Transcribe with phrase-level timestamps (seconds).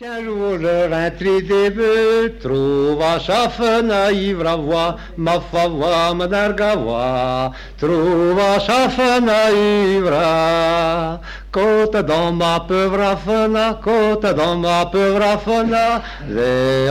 [0.00, 8.38] Qu'un jour le rentri des bœufs trouve à chafna ivra voix, ma favoie madargawa, trouve
[8.38, 11.20] à chafna ivra.
[11.50, 15.36] Côte dans ma pauvre fena, côte dans ma pauvre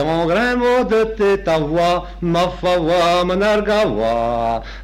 [0.00, 3.24] un grand mot de ta voix, ma favoie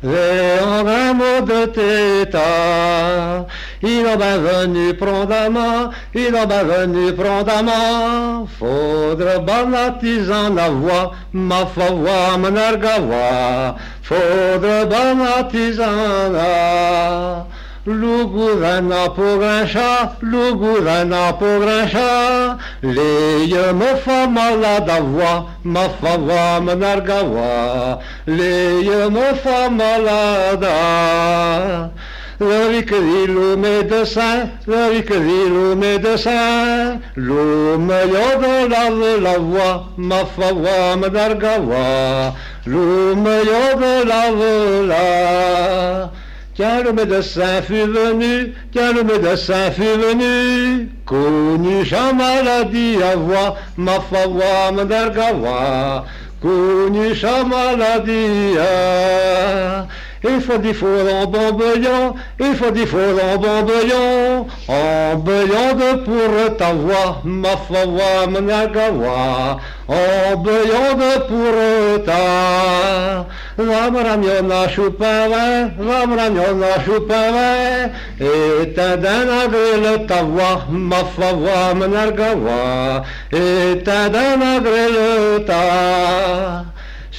[0.02, 3.44] j'ai un grand mot de ta.
[3.86, 10.70] Il est venu prendre à main, il est venu prendre à main, faudra banatisan la
[10.70, 17.44] voix, ma favoie manargawa, faudra banatisan la
[17.86, 24.90] Lugurana pour un chat, Lugurana pour un chat, les me fa malade
[32.40, 33.14] à voix, ma fava manargawa, les me fa malade.
[33.14, 40.40] Le dit le médecin, le dit le médecin, le meilleur de la, la voix, ma
[40.40, 42.34] fava manargawa,
[42.66, 44.30] le meilleur de la,
[44.86, 46.10] la.
[46.56, 53.56] Quand le médecin fut venu, quand le médecin fut venu, connu sa maladie à voix,
[53.76, 56.04] ma favoie mandargawa,
[56.40, 58.56] connu sa maladie
[60.24, 65.96] il faut des fours en bambouillant, il faut des fours en bambouillant, en bouillant de
[66.04, 69.58] pour ta voix, ma favoie managawa,
[69.88, 73.26] en bouillant de pour ta.
[73.56, 83.84] Vam ramiona chupava, vam ramiona chupava, et ta danagre ta voix, ma favoie managawa, et
[83.84, 85.93] ta danagre ta.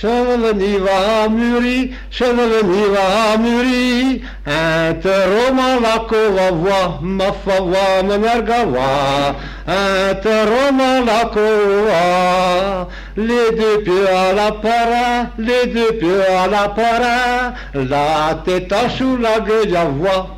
[0.05, 12.87] Cheveni va muri, cheveni va muri, interroma la cova ma favoie manargawa, interroma la cova,
[13.15, 18.87] les deux pieds à la para, les deux pieds à la para, la tête à
[18.87, 19.75] sous la gueule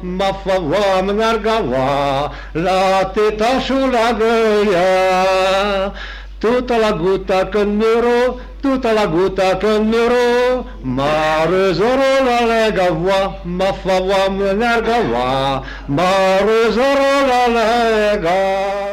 [0.02, 5.92] ma favoie manargawa, la tête à sous la gueule,
[6.40, 13.40] toute la goutte à muro, toute la goutte à muro, ma rezoro la lega voix,
[13.46, 18.87] ma favoie me nerga voix, ma rezoro la lega.